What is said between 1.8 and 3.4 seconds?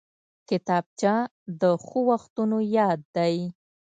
ښو وختونو یاد دی